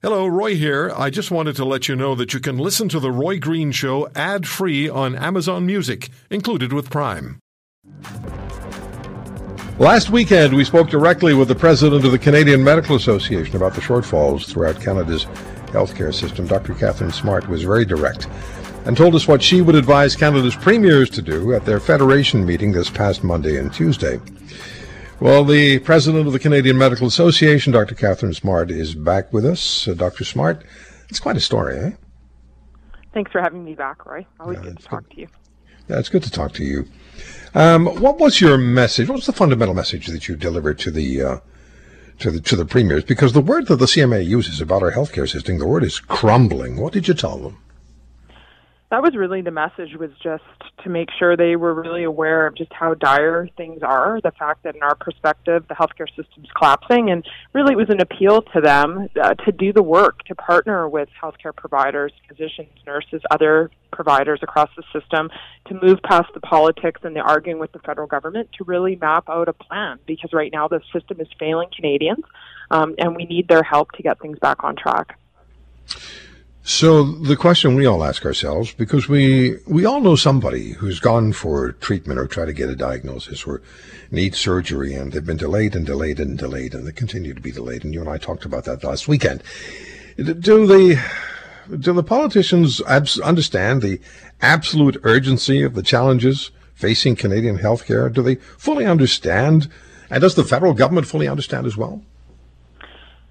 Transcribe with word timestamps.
Hello, 0.00 0.28
Roy 0.28 0.54
here. 0.54 0.92
I 0.96 1.10
just 1.10 1.32
wanted 1.32 1.56
to 1.56 1.64
let 1.64 1.88
you 1.88 1.96
know 1.96 2.14
that 2.14 2.32
you 2.32 2.38
can 2.38 2.56
listen 2.56 2.88
to 2.90 3.00
The 3.00 3.10
Roy 3.10 3.40
Green 3.40 3.72
Show 3.72 4.08
ad 4.14 4.46
free 4.46 4.88
on 4.88 5.16
Amazon 5.16 5.66
Music, 5.66 6.08
included 6.30 6.72
with 6.72 6.88
Prime. 6.88 7.40
Last 9.80 10.10
weekend, 10.10 10.54
we 10.54 10.62
spoke 10.62 10.88
directly 10.88 11.34
with 11.34 11.48
the 11.48 11.56
president 11.56 12.04
of 12.04 12.12
the 12.12 12.18
Canadian 12.20 12.62
Medical 12.62 12.94
Association 12.94 13.56
about 13.56 13.74
the 13.74 13.80
shortfalls 13.80 14.46
throughout 14.46 14.80
Canada's 14.80 15.24
healthcare 15.72 16.14
system. 16.14 16.46
Dr. 16.46 16.74
Katharine 16.74 17.10
Smart 17.10 17.48
was 17.48 17.64
very 17.64 17.84
direct 17.84 18.28
and 18.84 18.96
told 18.96 19.16
us 19.16 19.26
what 19.26 19.42
she 19.42 19.62
would 19.62 19.74
advise 19.74 20.14
Canada's 20.14 20.54
premiers 20.54 21.10
to 21.10 21.22
do 21.22 21.54
at 21.54 21.64
their 21.64 21.80
federation 21.80 22.46
meeting 22.46 22.70
this 22.70 22.88
past 22.88 23.24
Monday 23.24 23.56
and 23.56 23.74
Tuesday. 23.74 24.20
Well, 25.20 25.44
the 25.44 25.80
president 25.80 26.28
of 26.28 26.32
the 26.32 26.38
Canadian 26.38 26.78
Medical 26.78 27.08
Association, 27.08 27.72
Dr. 27.72 27.96
Katharine 27.96 28.34
Smart, 28.34 28.70
is 28.70 28.94
back 28.94 29.32
with 29.32 29.44
us. 29.44 29.88
Uh, 29.88 29.94
Dr. 29.94 30.22
Smart, 30.22 30.62
it's 31.08 31.18
quite 31.18 31.36
a 31.36 31.40
story, 31.40 31.76
eh? 31.76 31.90
Thanks 33.14 33.32
for 33.32 33.40
having 33.40 33.64
me 33.64 33.74
back, 33.74 34.06
Roy. 34.06 34.24
Always 34.38 34.58
yeah, 34.58 34.62
good 34.62 34.78
to 34.78 34.84
talk 34.84 35.08
good. 35.08 35.14
to 35.14 35.20
you. 35.22 35.28
Yeah, 35.88 35.98
it's 35.98 36.08
good 36.08 36.22
to 36.22 36.30
talk 36.30 36.52
to 36.52 36.64
you. 36.64 36.86
Um, 37.56 37.86
what 38.00 38.20
was 38.20 38.40
your 38.40 38.56
message? 38.58 39.08
What 39.08 39.16
was 39.16 39.26
the 39.26 39.32
fundamental 39.32 39.74
message 39.74 40.06
that 40.06 40.28
you 40.28 40.36
delivered 40.36 40.78
to 40.80 40.90
the 40.92 41.22
uh, 41.22 41.38
to 42.20 42.30
the 42.30 42.40
to 42.40 42.54
the 42.54 42.64
premiers? 42.64 43.02
Because 43.02 43.32
the 43.32 43.40
word 43.40 43.66
that 43.66 43.76
the 43.76 43.86
CMA 43.86 44.24
uses 44.24 44.60
about 44.60 44.84
our 44.84 44.92
healthcare 44.92 45.28
system, 45.28 45.58
the 45.58 45.66
word 45.66 45.82
is 45.82 45.98
crumbling. 45.98 46.76
What 46.76 46.92
did 46.92 47.08
you 47.08 47.14
tell 47.14 47.38
them? 47.38 47.56
That 48.90 49.02
was 49.02 49.14
really 49.14 49.42
the 49.42 49.50
message 49.50 49.94
was 49.98 50.10
just 50.22 50.42
to 50.82 50.88
make 50.88 51.08
sure 51.18 51.36
they 51.36 51.56
were 51.56 51.74
really 51.74 52.04
aware 52.04 52.46
of 52.46 52.56
just 52.56 52.72
how 52.72 52.94
dire 52.94 53.48
things 53.56 53.82
are 53.82 54.20
the 54.22 54.30
fact 54.38 54.62
that 54.64 54.74
in 54.74 54.82
our 54.82 54.94
perspective 54.94 55.64
the 55.68 55.74
healthcare 55.74 56.08
system's 56.16 56.48
collapsing 56.56 57.10
and 57.10 57.24
really 57.52 57.72
it 57.72 57.76
was 57.76 57.90
an 57.90 58.00
appeal 58.00 58.42
to 58.42 58.60
them 58.60 59.08
uh, 59.22 59.34
to 59.34 59.52
do 59.52 59.72
the 59.72 59.82
work 59.82 60.22
to 60.24 60.34
partner 60.34 60.88
with 60.88 61.08
healthcare 61.22 61.54
providers 61.54 62.12
physicians 62.28 62.70
nurses 62.86 63.20
other 63.30 63.70
providers 63.92 64.40
across 64.42 64.70
the 64.76 64.82
system 64.98 65.28
to 65.66 65.74
move 65.82 65.98
past 66.02 66.28
the 66.34 66.40
politics 66.40 67.00
and 67.04 67.14
the 67.14 67.20
arguing 67.20 67.58
with 67.58 67.72
the 67.72 67.78
federal 67.80 68.06
government 68.06 68.48
to 68.56 68.64
really 68.64 68.96
map 68.96 69.28
out 69.28 69.48
a 69.48 69.52
plan 69.52 69.98
because 70.06 70.32
right 70.32 70.52
now 70.52 70.68
the 70.68 70.80
system 70.92 71.20
is 71.20 71.28
failing 71.38 71.68
canadians 71.74 72.24
um, 72.70 72.94
and 72.98 73.16
we 73.16 73.24
need 73.24 73.48
their 73.48 73.62
help 73.62 73.92
to 73.92 74.02
get 74.02 74.18
things 74.20 74.38
back 74.38 74.62
on 74.64 74.76
track 74.76 75.17
so 76.68 77.02
the 77.02 77.34
question 77.34 77.74
we 77.74 77.86
all 77.86 78.04
ask 78.04 78.26
ourselves, 78.26 78.74
because 78.74 79.08
we 79.08 79.56
we 79.66 79.86
all 79.86 80.02
know 80.02 80.16
somebody 80.16 80.72
who's 80.72 81.00
gone 81.00 81.32
for 81.32 81.72
treatment 81.72 82.20
or 82.20 82.26
try 82.26 82.44
to 82.44 82.52
get 82.52 82.68
a 82.68 82.76
diagnosis 82.76 83.46
or 83.46 83.62
need 84.10 84.34
surgery, 84.34 84.92
and 84.92 85.12
they've 85.12 85.24
been 85.24 85.38
delayed 85.38 85.74
and 85.74 85.86
delayed 85.86 86.20
and 86.20 86.36
delayed, 86.36 86.74
and 86.74 86.86
they 86.86 86.92
continue 86.92 87.32
to 87.32 87.40
be 87.40 87.50
delayed. 87.50 87.84
And 87.84 87.94
you 87.94 88.00
and 88.00 88.10
I 88.10 88.18
talked 88.18 88.44
about 88.44 88.64
that 88.64 88.84
last 88.84 89.08
weekend. 89.08 89.42
Do 90.18 90.66
the 90.66 91.02
do 91.80 91.94
the 91.94 92.02
politicians 92.02 92.82
abs- 92.82 93.18
understand 93.20 93.80
the 93.80 93.98
absolute 94.42 95.00
urgency 95.04 95.62
of 95.62 95.72
the 95.72 95.82
challenges 95.82 96.50
facing 96.74 97.16
Canadian 97.16 97.56
healthcare? 97.56 98.12
Do 98.12 98.20
they 98.20 98.34
fully 98.34 98.84
understand? 98.84 99.70
And 100.10 100.20
does 100.20 100.34
the 100.34 100.44
federal 100.44 100.74
government 100.74 101.06
fully 101.06 101.28
understand 101.28 101.66
as 101.66 101.78
well? 101.78 102.02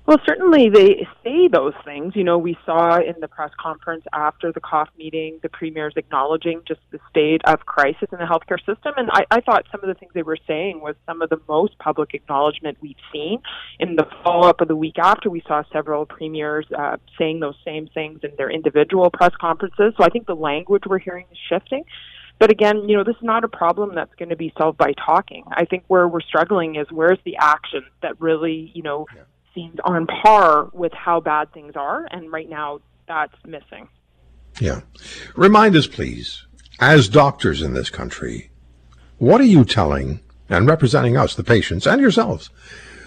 Well, 0.08 0.19
certainly 0.25 0.69
they 0.69 1.05
say 1.22 1.50
those 1.50 1.73
things. 1.83 2.16
You 2.16 2.23
know, 2.23 2.38
we 2.38 2.58
saw 2.66 2.97
in 2.97 3.16
the 3.19 3.27
press 3.27 3.52
conference 3.59 4.05
after 4.14 4.53
the 4.53 4.61
COF 4.61 4.88
meeting, 4.97 5.38
the 5.44 5.49
premiers 5.49 5.91
acknowledging 5.97 6.61
just 6.66 6.80
the 6.91 6.99
state 7.09 7.41
of 7.44 7.66
crisis 7.66 8.08
in 8.14 8.17
the 8.17 8.23
healthcare 8.23 8.58
system. 8.59 8.94
And 8.95 9.09
I, 9.11 9.25
I 9.30 9.41
thought 9.41 9.66
some 9.69 9.81
of 9.83 9.89
the 9.89 9.95
things 9.95 10.14
they 10.16 10.23
were 10.23 10.38
saying 10.47 10.80
was 10.80 10.95
some 11.05 11.22
of 11.22 11.30
the 11.30 11.41
most 11.49 11.77
public 11.80 12.14
acknowledgement 12.14 12.77
we've 12.80 12.95
seen. 13.11 13.39
In 13.81 13.97
the 13.97 14.05
follow 14.23 14.47
up 14.47 14.61
of 14.61 14.69
the 14.69 14.77
week 14.77 14.97
after, 14.97 15.30
we 15.30 15.44
saw 15.45 15.64
several 15.73 16.05
premiers 16.05 16.66
uh, 16.71 16.95
saying 17.19 17.42
those 17.42 17.58
same 17.66 17.88
things 17.94 18.21
in 18.23 18.31
their 18.38 18.49
individual 18.49 19.11
press 19.11 19.36
conferences. 19.42 19.94
So 19.97 20.05
I 20.05 20.08
think 20.08 20.25
the 20.25 20.36
language 20.36 20.83
we're 20.88 20.99
hearing 20.99 21.25
is 21.33 21.38
shifting. 21.49 21.83
But 22.39 22.49
again, 22.49 22.88
you 22.88 22.95
know, 22.95 23.03
this 23.03 23.17
is 23.17 23.23
not 23.23 23.44
a 23.44 23.49
problem 23.49 23.94
that's 23.94 24.16
going 24.16 24.30
to 24.30 24.37
be 24.37 24.54
solved 24.58 24.77
by 24.77 24.93
talking. 24.93 25.43
I 25.52 25.65
think 25.65 25.83
where 25.87 26.08
we're 26.08 26.21
struggling 26.21 26.77
is 26.77 26.87
where's 26.92 27.20
the 27.26 27.36
action 27.36 27.81
that 28.02 28.21
really, 28.21 28.71
you 28.73 28.83
know, 28.83 29.05
yeah 29.14 29.23
on 29.83 30.07
par 30.07 30.69
with 30.73 30.93
how 30.93 31.19
bad 31.19 31.51
things 31.53 31.73
are, 31.75 32.07
and 32.11 32.31
right 32.31 32.49
now 32.49 32.79
that's 33.07 33.35
missing. 33.45 33.87
Yeah. 34.59 34.81
Remind 35.35 35.75
us, 35.75 35.87
please, 35.87 36.45
as 36.79 37.09
doctors 37.09 37.61
in 37.61 37.73
this 37.73 37.89
country, 37.89 38.49
what 39.17 39.41
are 39.41 39.45
you 39.45 39.63
telling 39.65 40.19
and 40.49 40.67
representing 40.67 41.17
us, 41.17 41.35
the 41.35 41.43
patients, 41.43 41.85
and 41.85 42.01
yourselves? 42.01 42.49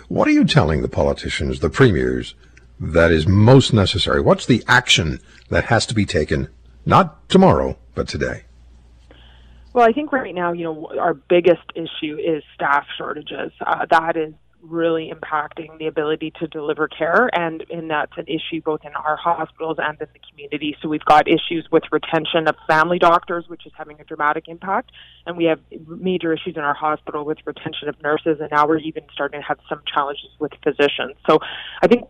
What 0.09 0.27
are 0.29 0.33
you 0.33 0.45
telling 0.45 0.83
the 0.83 0.89
politicians, 0.89 1.61
the 1.61 1.71
premiers, 1.71 2.35
that 2.79 3.13
is 3.13 3.27
most 3.27 3.73
necessary? 3.73 4.21
What's 4.21 4.47
the 4.47 4.65
action 4.67 5.21
that 5.51 5.65
has 5.65 5.87
to 5.87 5.95
be 5.95 6.05
taken, 6.05 6.49
not 6.85 7.29
tomorrow, 7.29 7.79
but 7.95 8.09
today? 8.09 8.45
Well, 9.73 9.87
I 9.89 9.93
think 9.93 10.13
right 10.13 10.35
now, 10.35 10.53
you 10.53 10.65
know, 10.65 10.91
our 10.99 11.15
biggest 11.15 11.63
issue 11.77 12.19
is 12.19 12.43
staff 12.55 12.87
shortages. 12.99 13.53
Uh, 13.65 13.87
that 13.91 14.17
is 14.17 14.35
really 14.63 15.13
impacting 15.13 15.79
the 15.79 15.87
ability 15.87 16.33
to 16.39 16.47
deliver 16.47 16.89
care 16.89 17.31
and 17.33 17.65
and 17.71 17.91
that's 17.91 18.13
an 18.17 18.27
issue 18.27 18.61
both 18.63 18.81
in 18.85 18.93
our 18.95 19.17
hospitals 19.17 19.77
and 19.79 20.01
in 20.01 20.07
the 20.13 20.19
community. 20.31 20.77
So 20.83 20.89
we've 20.89 21.05
got 21.05 21.29
issues 21.29 21.67
with 21.73 21.85
retention 21.91 22.49
of 22.49 22.57
family 22.67 22.99
doctors 22.99 23.47
which 23.49 23.67
is 23.67 23.73
having 23.77 24.01
a 24.01 24.05
dramatic 24.05 24.49
impact 24.49 24.91
and 25.27 25.37
we 25.37 25.45
have 25.45 25.61
major 25.87 26.33
issues 26.33 26.57
in 26.57 26.63
our 26.63 26.75
hospital 26.75 27.25
with 27.25 27.39
retention 27.45 27.89
of 27.89 28.01
nurses 28.03 28.39
and 28.41 28.49
now 28.51 28.67
we're 28.67 28.79
even 28.79 29.05
starting 29.13 29.41
to 29.41 29.47
have 29.47 29.59
some 29.69 29.81
challenges 29.93 30.29
with 30.39 30.53
physicians. 30.63 31.17
So 31.29 31.39
i 31.83 31.87
think 31.87 32.05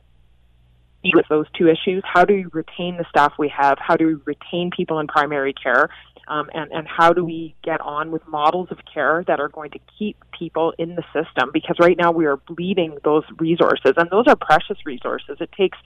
with 1.14 1.26
those 1.28 1.46
two 1.56 1.68
issues 1.68 2.02
how 2.04 2.24
do 2.24 2.34
we 2.34 2.44
retain 2.52 2.96
the 2.96 3.06
staff 3.08 3.32
we 3.38 3.48
have? 3.48 3.78
How 3.78 3.96
do 3.96 4.06
we 4.06 4.14
retain 4.26 4.70
people 4.70 4.98
in 4.98 5.06
primary 5.06 5.54
care 5.54 5.88
um, 6.30 6.48
and, 6.54 6.70
and 6.70 6.86
how 6.86 7.12
do 7.12 7.24
we 7.24 7.56
get 7.64 7.80
on 7.80 8.12
with 8.12 8.26
models 8.28 8.68
of 8.70 8.78
care 8.92 9.24
that 9.26 9.40
are 9.40 9.48
going 9.48 9.72
to 9.72 9.80
keep 9.98 10.16
people 10.30 10.72
in 10.78 10.94
the 10.94 11.02
system? 11.12 11.50
Because 11.52 11.76
right 11.80 11.96
now 11.98 12.12
we 12.12 12.24
are 12.24 12.36
bleeding 12.36 12.96
those 13.04 13.24
resources, 13.38 13.94
and 13.96 14.08
those 14.10 14.26
are 14.28 14.36
precious 14.36 14.78
resources. 14.86 15.38
It 15.40 15.50
takes 15.52 15.76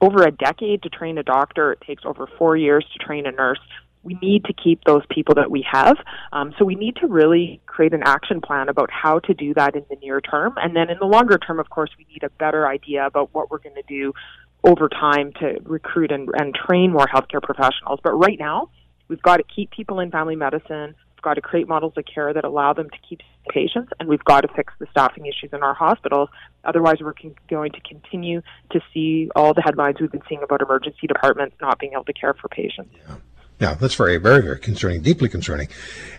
over 0.00 0.22
a 0.22 0.30
decade 0.30 0.84
to 0.84 0.88
train 0.88 1.18
a 1.18 1.24
doctor, 1.24 1.72
it 1.72 1.80
takes 1.80 2.04
over 2.04 2.28
four 2.38 2.56
years 2.56 2.86
to 2.92 3.04
train 3.04 3.26
a 3.26 3.32
nurse. 3.32 3.58
We 4.04 4.16
need 4.22 4.44
to 4.44 4.52
keep 4.52 4.84
those 4.84 5.02
people 5.10 5.34
that 5.34 5.50
we 5.50 5.66
have. 5.70 5.96
Um, 6.32 6.54
so 6.56 6.64
we 6.64 6.76
need 6.76 6.94
to 6.96 7.08
really 7.08 7.60
create 7.66 7.92
an 7.92 8.04
action 8.04 8.40
plan 8.40 8.68
about 8.68 8.90
how 8.92 9.18
to 9.18 9.34
do 9.34 9.52
that 9.54 9.74
in 9.74 9.84
the 9.90 9.96
near 9.96 10.20
term. 10.20 10.54
And 10.56 10.76
then 10.76 10.88
in 10.88 10.98
the 11.00 11.06
longer 11.06 11.36
term, 11.36 11.58
of 11.58 11.68
course, 11.68 11.90
we 11.98 12.06
need 12.12 12.22
a 12.22 12.30
better 12.30 12.68
idea 12.68 13.04
about 13.04 13.34
what 13.34 13.50
we're 13.50 13.58
going 13.58 13.74
to 13.74 13.82
do 13.88 14.14
over 14.62 14.88
time 14.88 15.32
to 15.40 15.58
recruit 15.64 16.12
and, 16.12 16.28
and 16.38 16.54
train 16.54 16.92
more 16.92 17.06
healthcare 17.12 17.42
professionals. 17.42 17.98
But 18.02 18.12
right 18.12 18.38
now, 18.38 18.70
We've 19.08 19.22
got 19.22 19.38
to 19.38 19.42
keep 19.42 19.70
people 19.70 20.00
in 20.00 20.10
family 20.10 20.36
medicine. 20.36 20.94
We've 21.16 21.22
got 21.22 21.34
to 21.34 21.40
create 21.40 21.66
models 21.66 21.94
of 21.96 22.04
care 22.12 22.32
that 22.32 22.44
allow 22.44 22.72
them 22.74 22.88
to 22.90 22.98
keep 23.08 23.20
patients, 23.48 23.90
and 23.98 24.08
we've 24.08 24.22
got 24.24 24.42
to 24.42 24.48
fix 24.54 24.72
the 24.78 24.86
staffing 24.90 25.26
issues 25.26 25.50
in 25.52 25.62
our 25.62 25.74
hospitals. 25.74 26.28
Otherwise, 26.64 26.98
we're 27.00 27.14
con- 27.14 27.34
going 27.48 27.72
to 27.72 27.80
continue 27.80 28.42
to 28.70 28.80
see 28.94 29.28
all 29.34 29.54
the 29.54 29.62
headlines 29.62 29.96
we've 30.00 30.12
been 30.12 30.22
seeing 30.28 30.42
about 30.42 30.62
emergency 30.62 31.06
departments 31.06 31.56
not 31.60 31.78
being 31.78 31.92
able 31.94 32.04
to 32.04 32.12
care 32.12 32.34
for 32.34 32.48
patients. 32.48 32.94
Yeah. 33.08 33.16
Yeah, 33.60 33.74
that's 33.74 33.96
very, 33.96 34.18
very, 34.18 34.40
very 34.40 34.60
concerning, 34.60 35.02
deeply 35.02 35.28
concerning. 35.28 35.66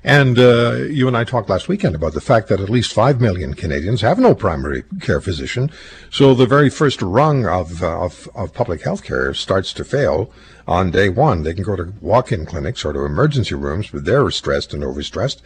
And 0.03 0.38
uh, 0.38 0.73
you 0.73 1.07
and 1.07 1.16
I 1.16 1.23
talked 1.23 1.50
last 1.50 1.69
weekend 1.69 1.95
about 1.95 2.11
the 2.13 2.19
fact 2.19 2.50
that 2.50 2.59
at 2.59 2.69
least 2.69 2.91
5 2.91 3.22
million 3.22 3.53
Canadians 3.53 4.01
have 4.01 4.19
no 4.19 4.35
primary 4.35 4.83
care 5.00 5.22
physician. 5.22 5.72
So 6.11 6.33
the 6.33 6.45
very 6.45 6.69
first 6.69 7.01
rung 7.01 7.45
of, 7.45 7.81
uh, 7.81 8.01
of, 8.01 8.27
of 8.35 8.53
public 8.53 8.81
health 8.81 9.03
care 9.03 9.33
starts 9.33 9.72
to 9.73 9.85
fail 9.85 10.29
on 10.67 10.91
day 10.91 11.07
one. 11.07 11.44
They 11.44 11.53
can 11.53 11.63
go 11.63 11.77
to 11.77 11.94
walk-in 12.01 12.45
clinics 12.45 12.83
or 12.83 12.91
to 12.91 13.05
emergency 13.05 13.56
rooms, 13.56 13.89
but 13.89 14.03
they're 14.03 14.29
stressed 14.31 14.73
and 14.73 14.83
overstressed. 14.83 15.39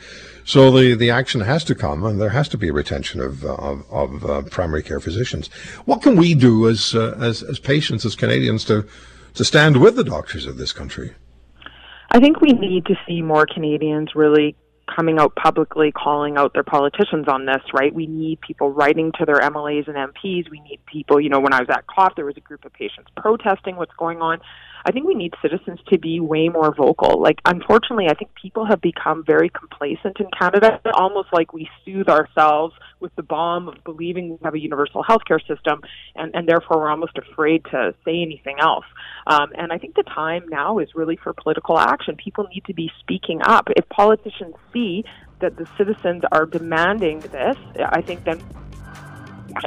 So 0.45 0.71
the, 0.71 0.95
the 0.95 1.11
action 1.11 1.41
has 1.41 1.63
to 1.65 1.75
come, 1.75 2.03
and 2.03 2.19
there 2.19 2.29
has 2.29 2.49
to 2.49 2.57
be 2.57 2.69
a 2.69 2.73
retention 2.73 3.21
of, 3.21 3.45
uh, 3.45 3.53
of, 3.53 3.93
of 3.93 4.25
uh, 4.25 4.41
primary 4.49 4.81
care 4.81 4.99
physicians. 4.99 5.47
What 5.85 6.01
can 6.01 6.15
we 6.15 6.33
do 6.33 6.67
as, 6.67 6.95
uh, 6.95 7.15
as, 7.19 7.43
as 7.43 7.59
patients, 7.59 8.03
as 8.03 8.15
Canadians, 8.15 8.65
to, 8.65 8.87
to 9.35 9.45
stand 9.45 9.79
with 9.79 9.95
the 9.95 10.03
doctors 10.03 10.47
of 10.47 10.57
this 10.57 10.73
country? 10.73 11.13
I 12.13 12.19
think 12.19 12.41
we 12.41 12.49
need 12.49 12.85
to 12.85 12.95
see 13.07 13.23
more 13.23 13.47
Canadians 13.51 14.11
really 14.13 14.55
coming 14.95 15.17
out 15.17 15.35
publicly 15.35 15.91
calling 15.91 16.37
out 16.37 16.53
their 16.53 16.63
politicians 16.63 17.27
on 17.27 17.45
this, 17.45 17.61
right? 17.73 17.91
We 17.93 18.05
need 18.05 18.39
people 18.41 18.71
writing 18.71 19.11
to 19.17 19.25
their 19.25 19.39
MLAs 19.39 19.87
and 19.87 19.95
MPs. 19.95 20.51
We 20.51 20.59
need 20.59 20.79
people, 20.85 21.19
you 21.19 21.29
know, 21.29 21.39
when 21.39 21.53
I 21.53 21.59
was 21.59 21.69
at 21.69 21.87
COF, 21.87 22.15
there 22.15 22.25
was 22.25 22.37
a 22.37 22.41
group 22.41 22.65
of 22.65 22.73
patients 22.73 23.09
protesting 23.17 23.77
what's 23.77 23.93
going 23.97 24.21
on. 24.21 24.41
I 24.85 24.91
think 24.91 25.07
we 25.07 25.15
need 25.15 25.33
citizens 25.41 25.79
to 25.87 25.97
be 25.97 26.19
way 26.19 26.49
more 26.49 26.75
vocal. 26.75 27.19
Like, 27.21 27.39
unfortunately, 27.45 28.07
I 28.09 28.13
think 28.13 28.31
people 28.35 28.65
have 28.65 28.81
become 28.81 29.23
very 29.25 29.49
complacent 29.49 30.19
in 30.19 30.27
Canada, 30.37 30.81
almost 30.93 31.29
like 31.31 31.53
we 31.53 31.67
soothe 31.83 32.09
ourselves 32.09 32.75
with 33.03 33.13
the 33.15 33.21
balm 33.21 33.67
of 33.67 33.75
believing 33.83 34.31
we 34.31 34.37
have 34.43 34.55
a 34.55 34.59
universal 34.59 35.03
healthcare 35.03 35.45
system, 35.45 35.81
and, 36.15 36.33
and 36.33 36.47
therefore 36.47 36.77
we're 36.77 36.89
almost 36.89 37.15
afraid 37.17 37.63
to 37.65 37.93
say 38.03 38.21
anything 38.21 38.55
else. 38.59 38.85
Um, 39.27 39.51
and 39.55 39.71
I 39.71 39.77
think 39.77 39.93
the 39.95 40.03
time 40.03 40.43
now 40.49 40.79
is 40.79 40.95
really 40.95 41.17
for 41.17 41.33
political 41.33 41.77
action. 41.77 42.15
People 42.15 42.47
need 42.51 42.63
to 42.65 42.73
be 42.73 42.89
speaking 43.01 43.41
up. 43.43 43.67
If 43.75 43.87
politicians 43.89 44.55
see 44.71 45.03
that 45.41 45.57
the 45.57 45.67
citizens 45.77 46.23
are 46.31 46.45
demanding 46.45 47.19
this, 47.19 47.57
I 47.77 48.01
think 48.01 48.23
then 48.23 48.41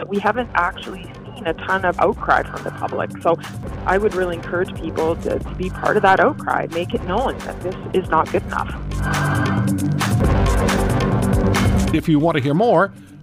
we 0.08 0.18
haven't 0.18 0.50
actually 0.54 1.04
seen 1.34 1.46
a 1.46 1.52
ton 1.52 1.84
of 1.84 1.98
outcry 2.00 2.42
from 2.42 2.64
the 2.64 2.70
public. 2.72 3.10
So 3.22 3.36
I 3.84 3.98
would 3.98 4.14
really 4.14 4.36
encourage 4.36 4.74
people 4.80 5.14
to, 5.16 5.38
to 5.38 5.54
be 5.56 5.68
part 5.70 5.96
of 5.96 6.02
that 6.02 6.18
outcry, 6.18 6.66
make 6.72 6.94
it 6.94 7.04
known 7.04 7.38
that 7.38 7.60
this 7.62 7.76
is 7.92 8.08
not 8.08 8.32
good 8.32 8.42
enough. 8.44 8.72
If 11.94 12.08
you 12.08 12.18
want 12.18 12.36
to 12.36 12.42
hear 12.42 12.54
more, 12.54 12.92